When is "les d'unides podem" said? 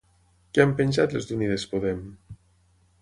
1.17-2.01